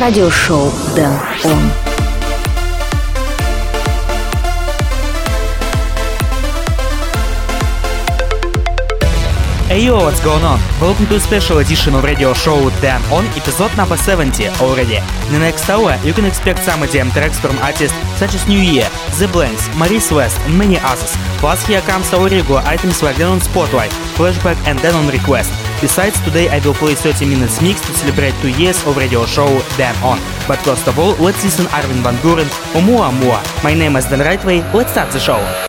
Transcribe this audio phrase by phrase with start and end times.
[0.00, 1.12] радиошоу «Дэн
[1.44, 1.88] Он».
[9.68, 10.58] Hey yo, what's going on?
[10.80, 14.96] Welcome to a special edition of radio show Dan On, episode number 70 already.
[15.26, 18.88] In the next hour, you can expect some EDM tracks from artists such as NWYR,
[19.18, 21.14] The Blanks, Maurice West, and many others.
[21.36, 25.52] Plus, here comes our regular items like Dan On Spotlight, Flashback, and Dan On Request.
[25.80, 29.46] Besides, today I will play 30 minutes mix to celebrate two years of radio show
[29.76, 30.18] Dan On.
[30.48, 33.38] But first of all, let's listen Armin van Buuren, Oumuamua.
[33.62, 35.67] My name is Dan Rightway, let's start the show.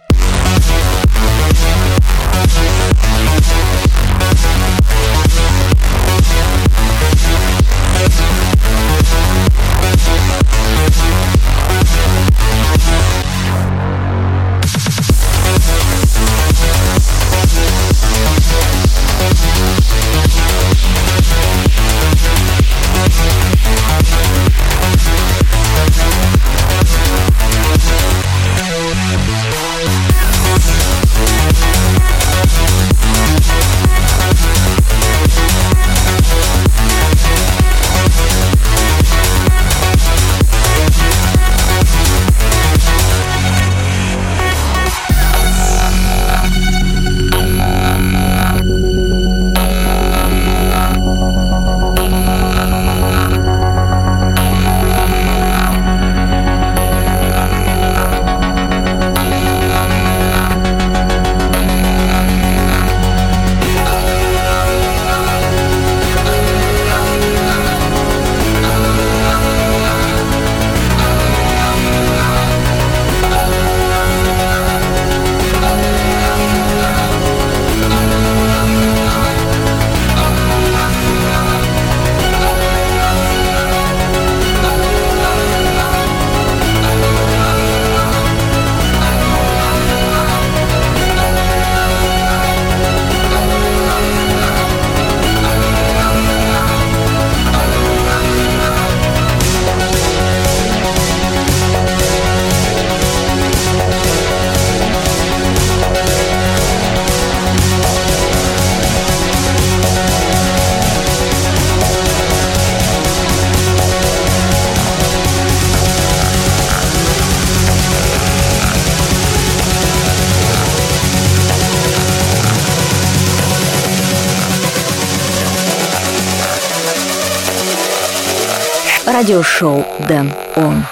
[129.30, 130.84] Радиошоу Дэн Он.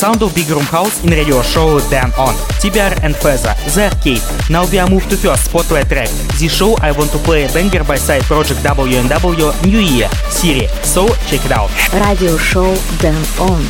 [0.00, 2.34] sound of Big Room House in radio show Dan On.
[2.62, 4.22] TBR and Feza, The Arcade.
[4.48, 6.08] Now we are moved to first spotlight track.
[6.38, 10.68] This show I want to play banger by side project W&W New Year, Siri.
[10.82, 11.68] So check it out.
[11.92, 13.60] Radio show Dan On.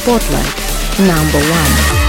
[0.00, 0.56] Spotlight
[1.04, 2.01] number one.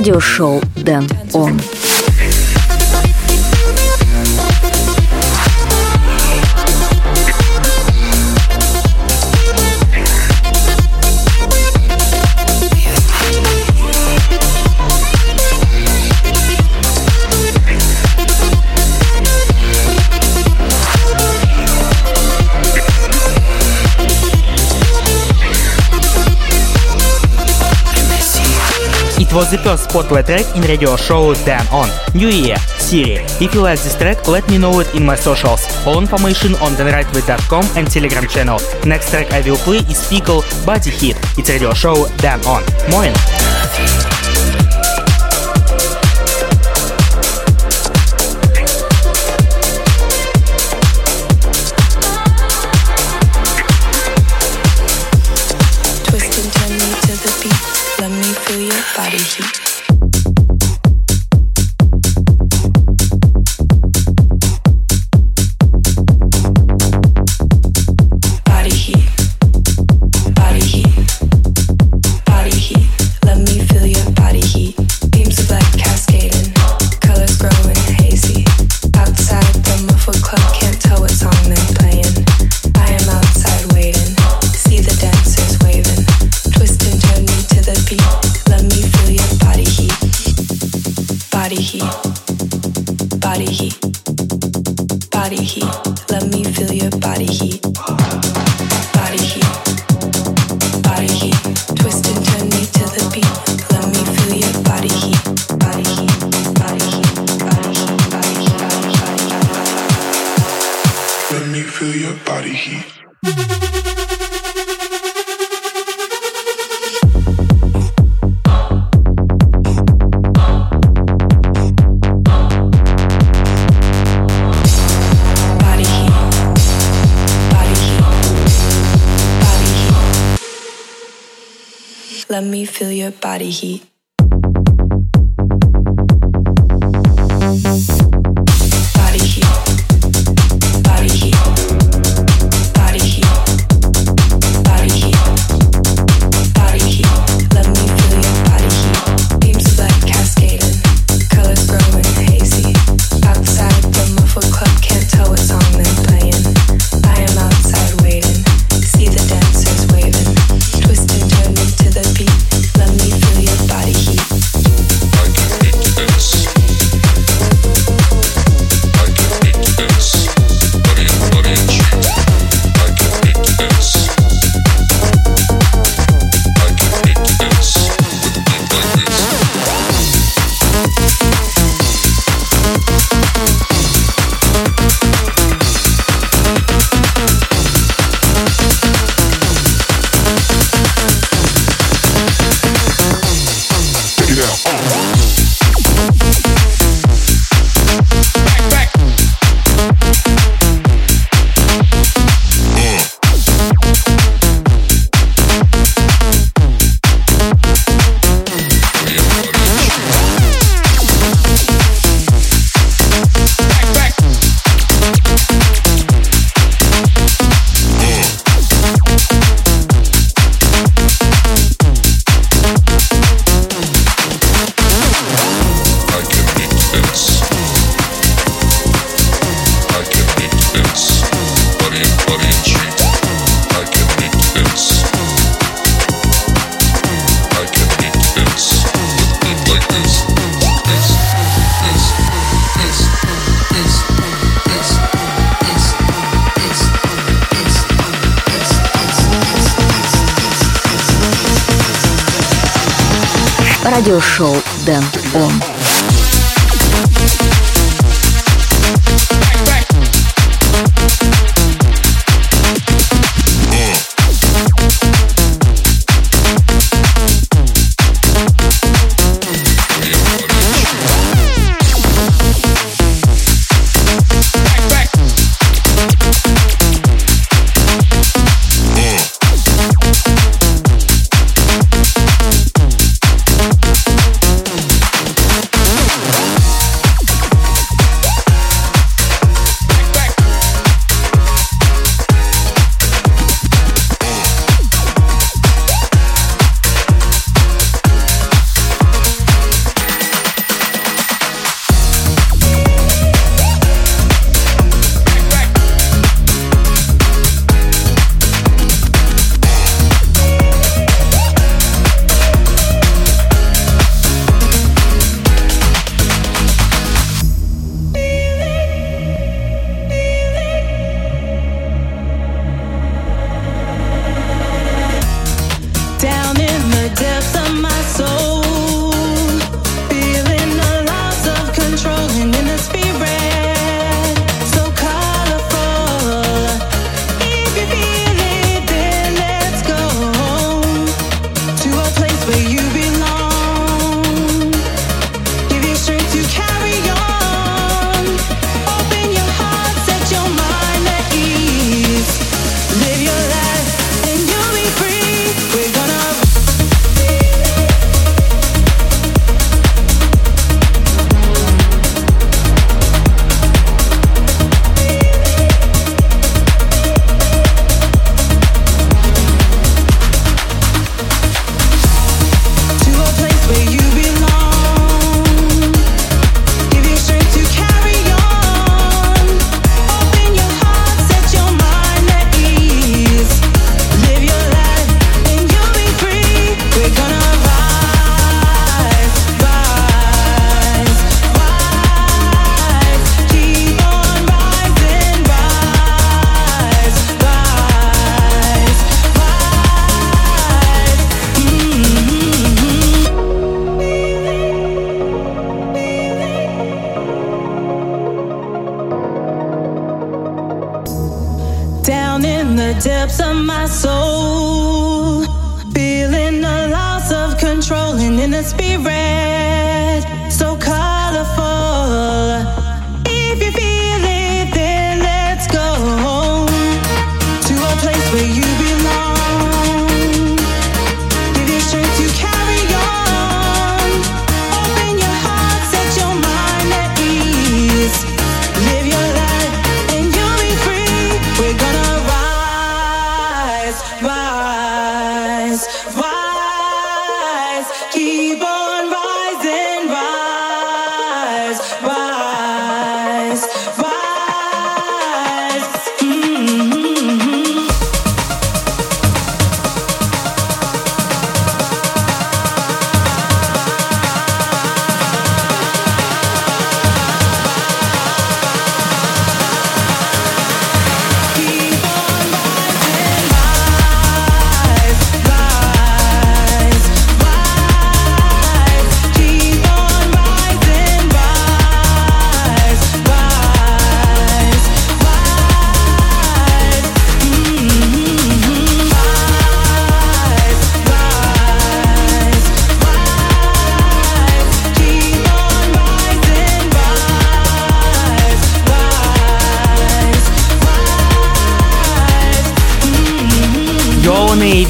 [0.00, 1.60] радиошоу «Дэн Он».
[29.30, 33.22] It was the first spotlight track in radio show Dan On New Year, Siri.
[33.38, 35.62] If you like this track, let me know it in my socials.
[35.86, 38.58] All information on denrightway.com and Telegram channel.
[38.84, 41.16] Next track I will play is Pickle Body Hit.
[41.38, 42.64] It's radio show Dan On.
[42.90, 43.14] Morning.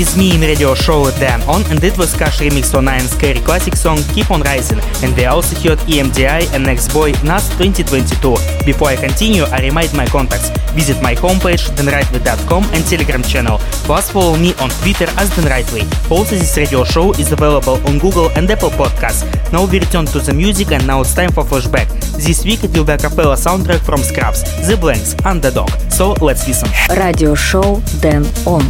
[0.01, 3.41] with me in radio show Dan On and it was Cash remix on Ian Carey
[3.41, 8.65] classic song Keep on Rising and they also heard EMDI and Next Boy NAS 2022.
[8.65, 10.49] Before I continue, I remind my contacts.
[10.73, 13.59] Visit my homepage denrightway.com and telegram channel.
[13.85, 15.85] Plus follow me on Twitter as denrightway.
[16.11, 19.29] Also this radio show is available on Google and Apple Podcasts.
[19.53, 21.89] Now we return to the music and now it's time for flashback.
[22.17, 25.69] This week it will be a cappella soundtrack from Scrubs, The Blanks, Underdog.
[25.91, 26.71] So let's listen.
[26.97, 28.65] Radio show Dan On.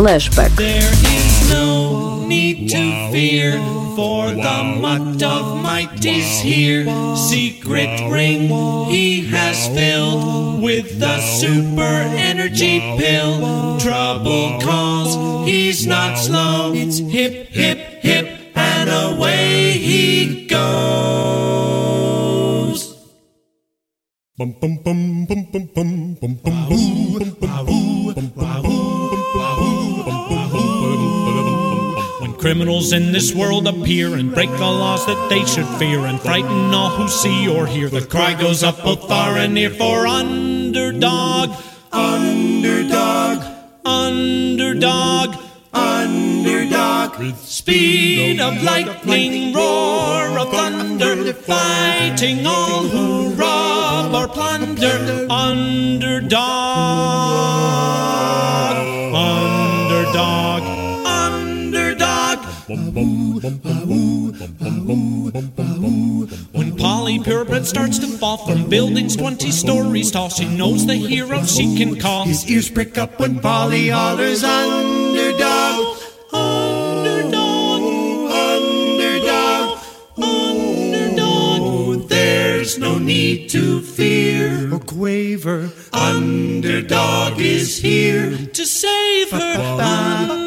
[0.00, 0.48] Flashback.
[0.56, 0.80] There
[1.12, 3.60] is no need to fear,
[3.94, 6.88] for the mutt of might is here.
[7.14, 8.48] Secret ring
[8.88, 13.76] he has filled with the super energy pill.
[13.78, 16.72] Trouble calls, he's not slow.
[16.74, 20.70] It's hip, hip, hip, and away he goes.
[24.38, 27.39] Bum, bum, bum, bum, bum, bum, bum, bum.
[32.40, 36.72] Criminals in this world appear and break the laws that they should fear and frighten
[36.72, 41.54] all who see or hear, the cry goes up both far and near for underdog,
[41.92, 43.44] underdog,
[43.84, 45.36] underdog,
[45.74, 47.18] underdog.
[47.18, 55.26] With speed of lightning, roar of thunder, fighting all who rob or plunder.
[55.28, 56.40] Underdog,
[66.52, 71.42] When Polly Purebred starts to fall from buildings 20 stories tall, she knows the hero
[71.42, 72.26] she can call.
[72.26, 75.96] His ears prick up when Polly hollers underdog.
[76.32, 77.82] Underdog,
[78.30, 79.78] underdog,
[80.16, 82.08] underdog.
[82.08, 85.70] There's no need to fear or quaver.
[85.92, 90.39] Underdog is here to save her.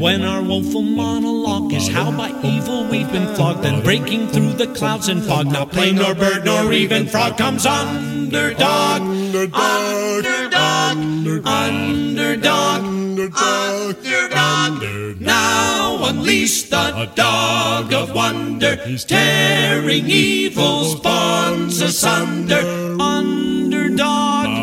[0.00, 4.66] When our woeful monologue is how by evil we've been flogged, then breaking through the
[4.68, 10.96] clouds and fog, not plane nor bird nor even frog comes underdog, underdog,
[11.46, 12.84] underdog,
[13.36, 15.20] underdog.
[15.20, 22.96] Now unleash the dog of wonder, tearing evil's bonds asunder.
[22.98, 24.59] Underdog,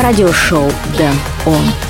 [0.00, 1.87] Радиошоу Дэн Он.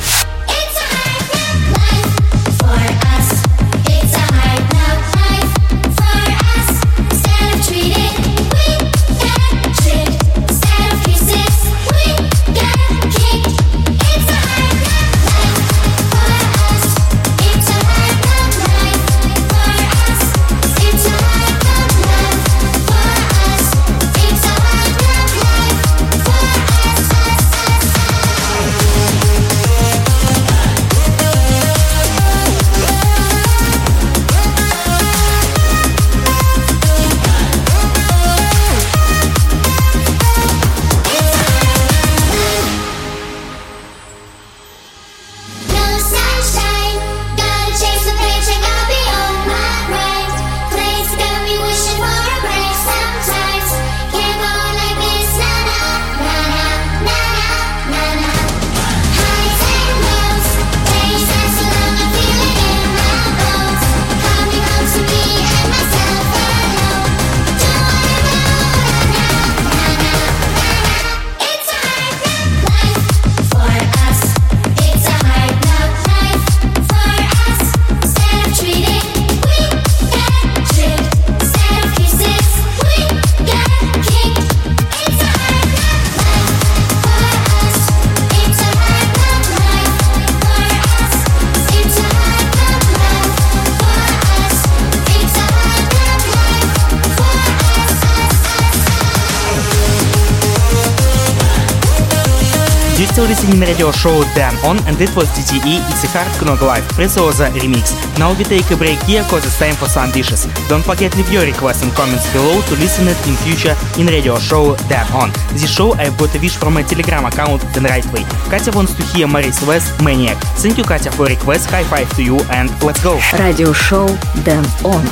[103.60, 107.92] radio show Dan On and it was DTE It's a Hard Knock Life Prezoza remix.
[108.18, 110.46] Now we take a break here cause it's time for some dishes.
[110.68, 114.38] Don't forget leave your requests and comments below to listen it in future in radio
[114.38, 115.30] show Dan On.
[115.52, 118.24] This show I've got a wish from my telegram account Dan Rightway.
[118.50, 120.38] Katya wants to hear Maurice West Maniac.
[120.62, 123.18] Thank you Katya for request, high five to you and let's go.
[123.38, 124.06] Radio show
[124.44, 125.04] Dan On.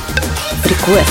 [0.67, 1.11] Request.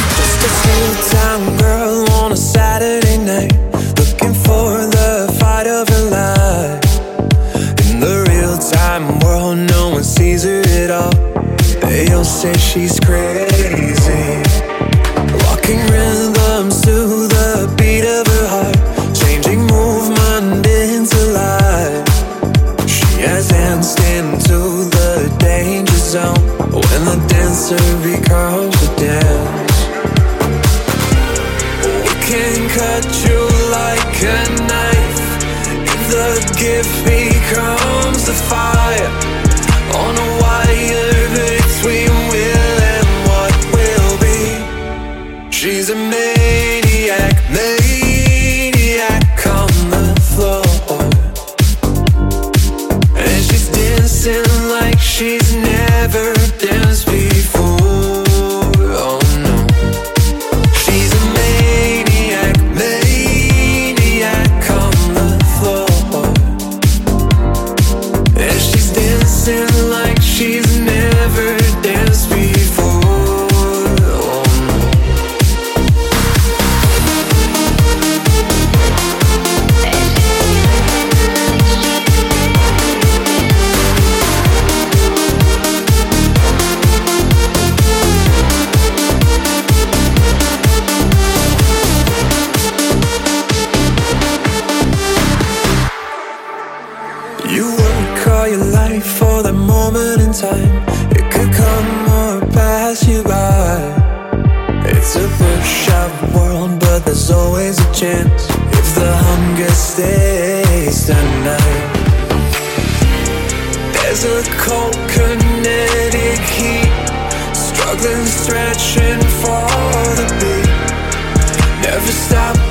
[12.25, 14.04] says she's crazy.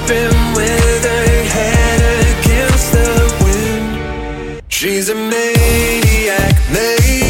[0.07, 2.01] dripping with her head
[2.39, 4.63] against the wind.
[4.69, 7.24] She's a maniac, maniac.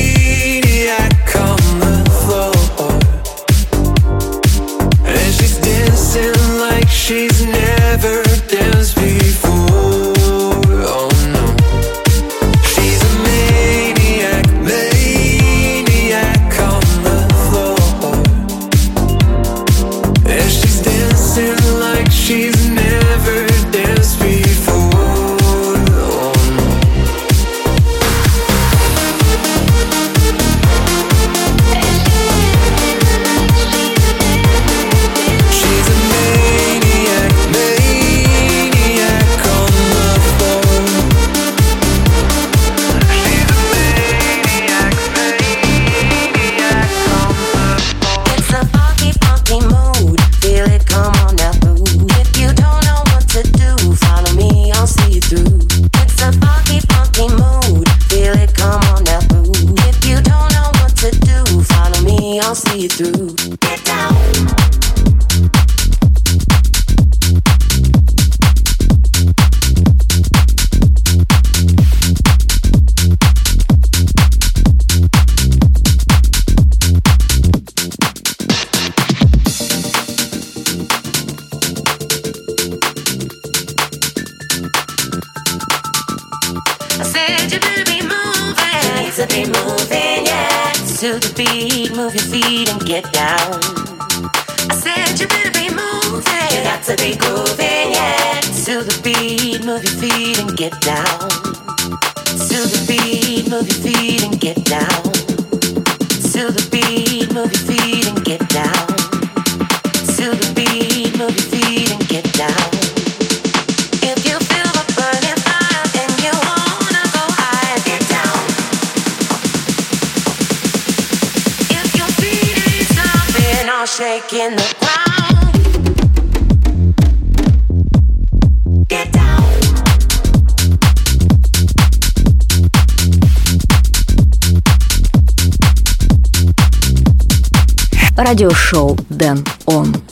[138.34, 140.03] радиошоу Дэн Он.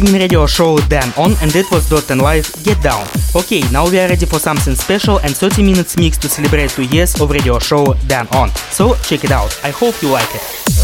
[0.00, 3.06] listening radio show Dan On and that was Dot and Live Get Down.
[3.34, 6.82] Okay, now we are ready for something special and 30 minutes mix to celebrate 2
[6.84, 8.48] years of radio show Dan On.
[8.70, 9.58] So check it out.
[9.62, 10.79] I hope you like it.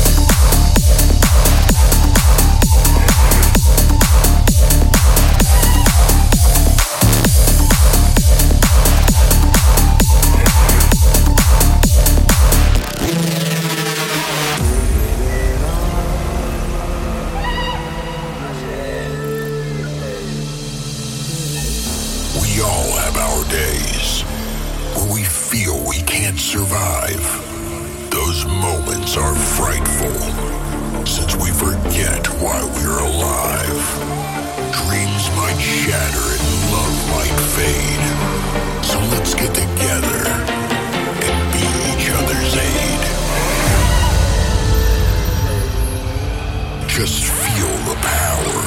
[47.07, 48.63] Just feel the power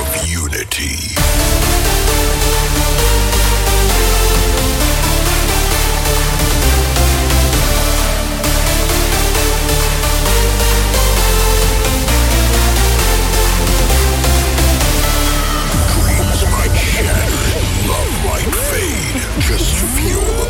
[0.00, 1.14] of unity.
[15.86, 17.30] Dreams might shatter,
[17.86, 19.22] love might fade.
[19.38, 20.49] Just feel the.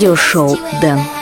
[0.00, 1.19] радиошоу «Дэн».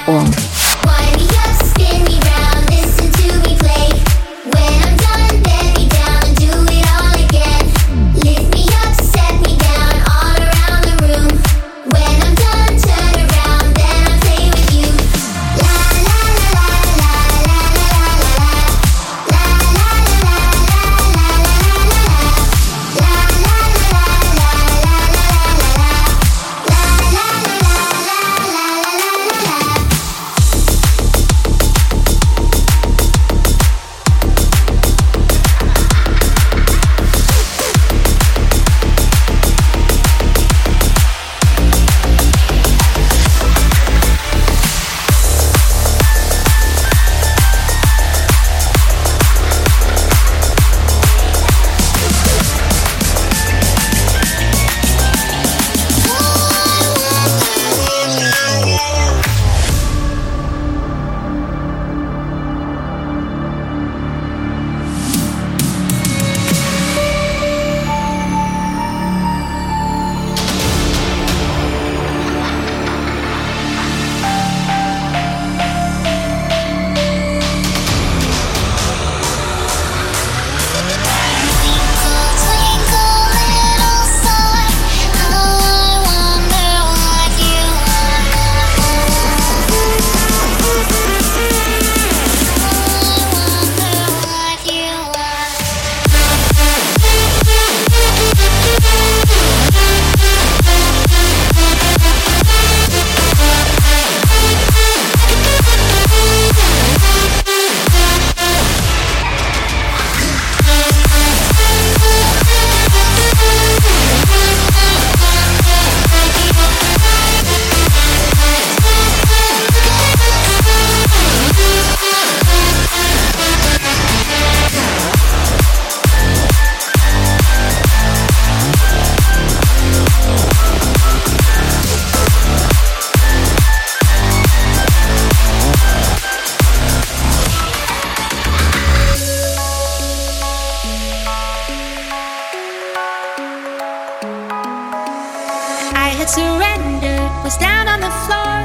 [146.29, 148.61] surrender was down on the floor.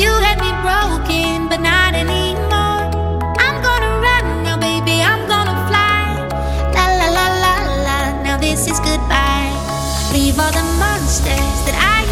[0.00, 2.88] You had me broken, but not anymore.
[3.36, 6.24] I'm gonna run now, baby, I'm gonna fly.
[6.72, 7.54] La la la la
[7.86, 9.52] la, now this is goodbye.
[10.14, 12.05] Leave all the monsters that I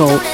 [0.00, 0.29] Control.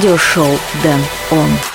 [0.00, 1.69] радиошоу «Дэн Он».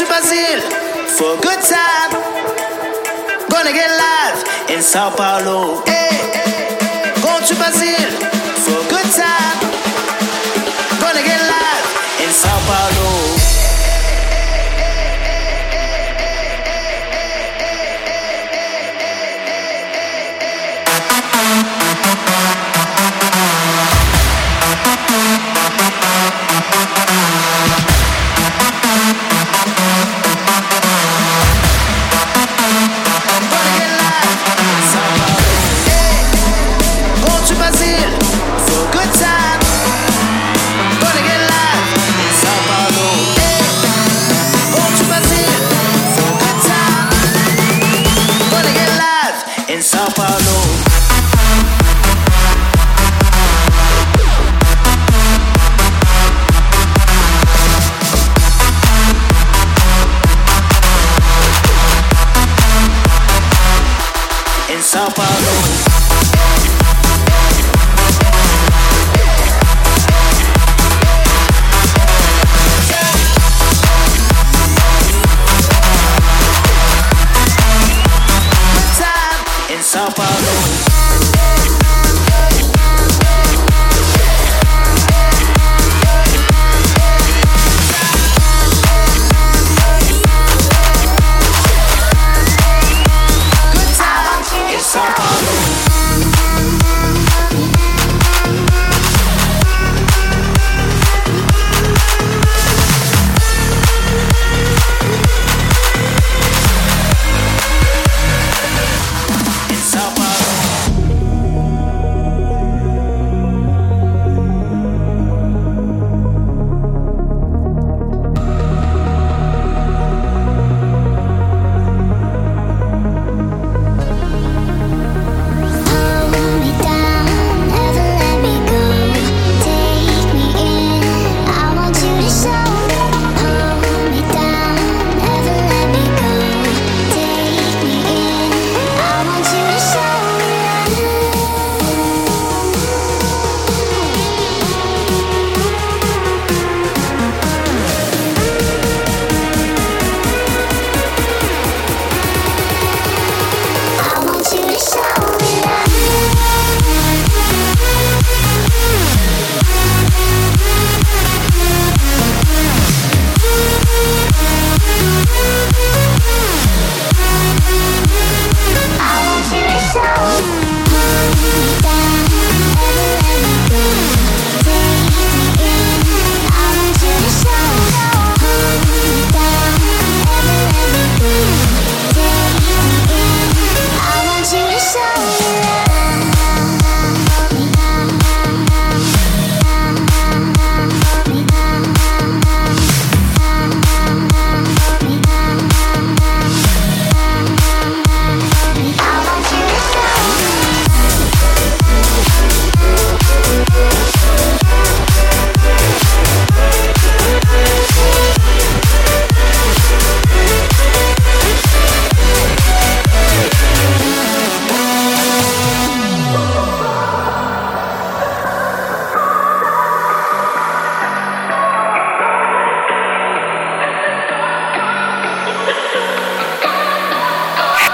[0.00, 0.60] to Brazil
[1.16, 2.10] for a good time.
[3.50, 5.82] Gonna get live in Sao Paulo.
[5.84, 7.22] Hey, hey, hey.
[7.22, 8.08] Going to Brazil
[8.64, 9.58] for a good time.
[11.00, 11.86] Gonna get live
[12.24, 13.40] in Sao Paulo.
[50.14, 50.49] Pablo.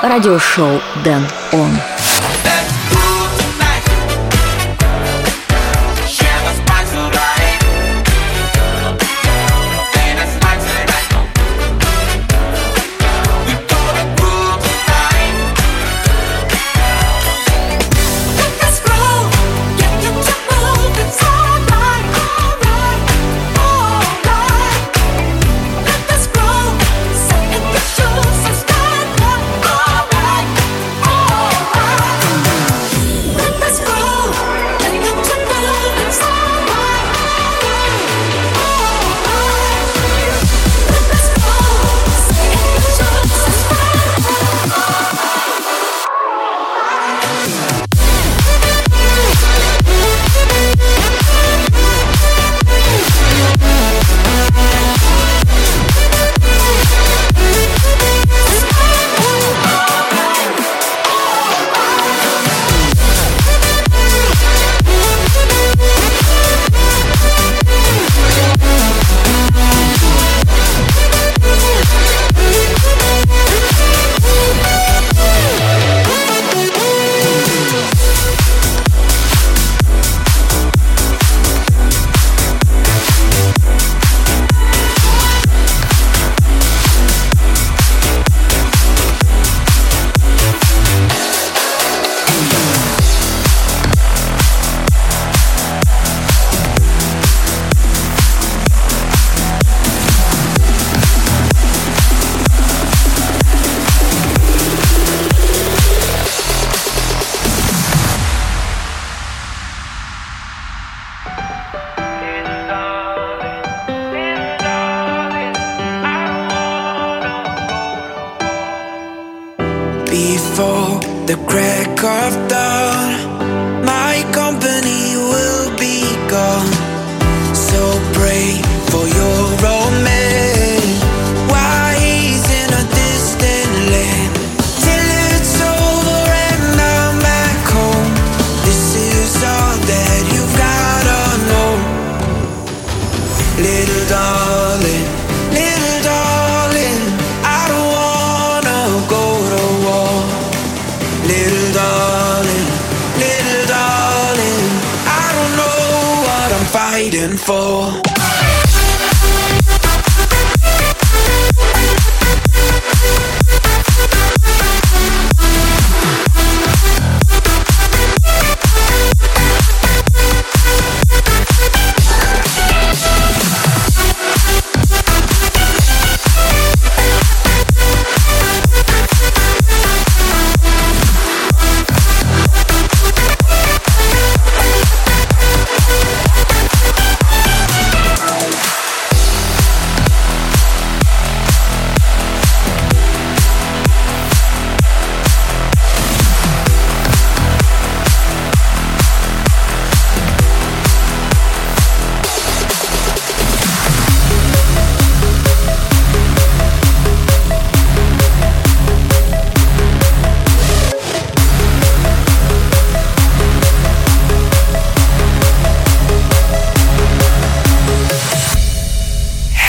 [0.09, 1.71] Радиошоу Дэн Он.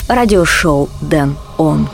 [0.08, 1.86] Радиошоу Дэн Он.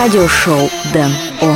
[0.00, 1.49] Радиошоу Дэн Он.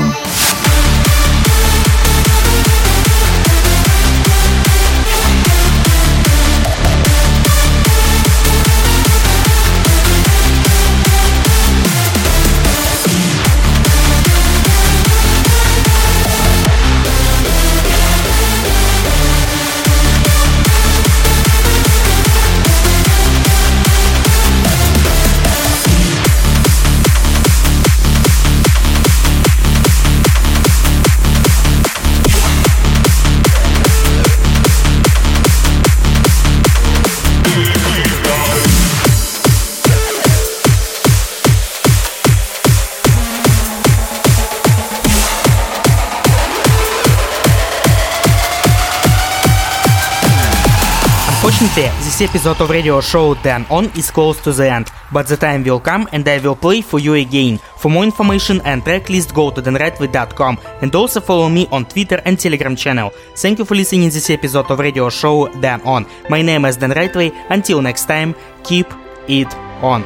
[52.14, 55.64] This episode of radio show Dan On is close to the end, but the time
[55.64, 57.58] will come and I will play for you again.
[57.78, 62.22] For more information and track list, go to denrightway.com and also follow me on Twitter
[62.24, 63.10] and Telegram channel.
[63.34, 66.06] Thank you for listening to this episode of radio show Dan On.
[66.30, 67.34] My name is Dan Rightway.
[67.50, 68.86] Until next time, keep
[69.26, 69.52] it
[69.82, 70.02] on.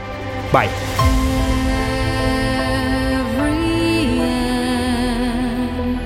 [0.50, 0.70] Bye.
[3.36, 6.00] Every end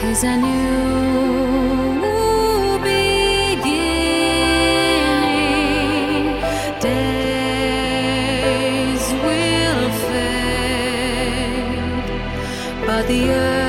[0.00, 0.71] is a new
[13.08, 13.61] the earth.